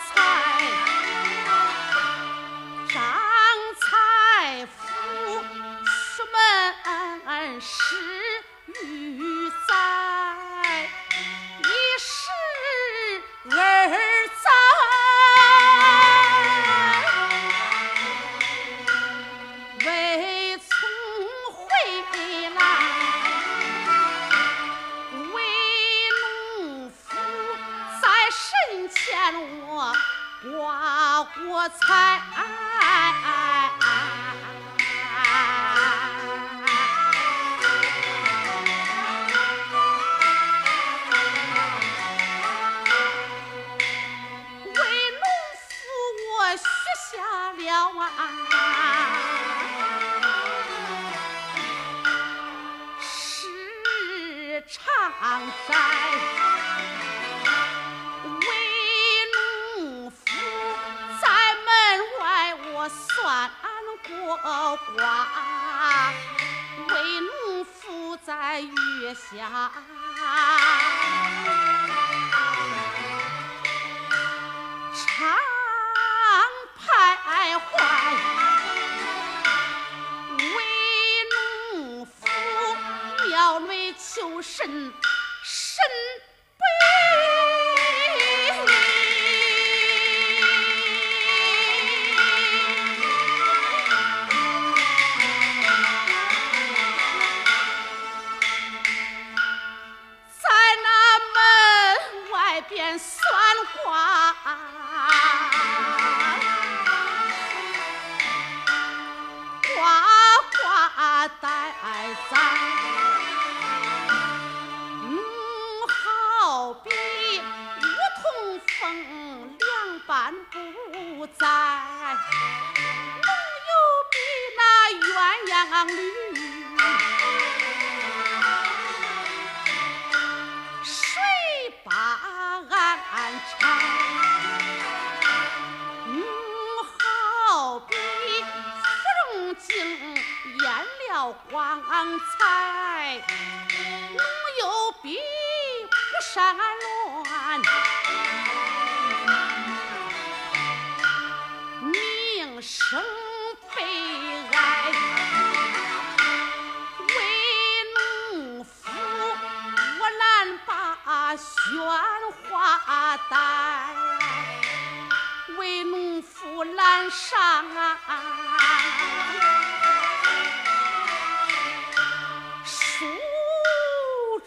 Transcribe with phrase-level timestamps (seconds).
[0.00, 0.57] sky.
[31.46, 32.20] 我猜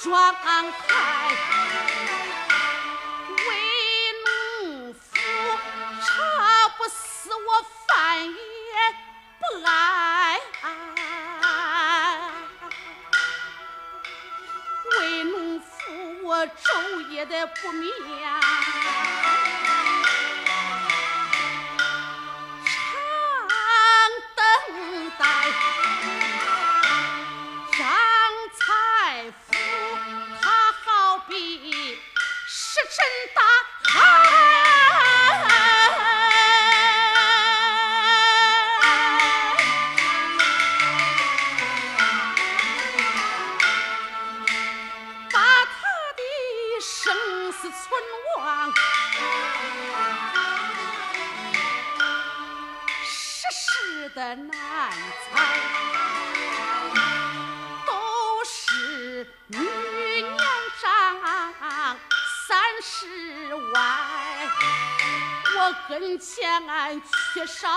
[0.00, 1.34] 庄态。
[3.36, 3.46] 为
[4.24, 5.00] 农夫
[6.00, 6.06] 愁
[6.76, 7.48] 不死我
[7.86, 8.32] 饭也
[9.38, 9.70] 不安，
[15.00, 15.66] 为农夫
[16.22, 17.90] 我昼夜的不眠。
[32.98, 33.37] 身。
[62.80, 63.98] 十万，
[65.56, 67.00] 我跟前俺
[67.34, 67.68] 缺少。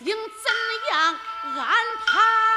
[0.00, 1.18] 应怎样
[1.60, 1.74] 安
[2.06, 2.47] 排？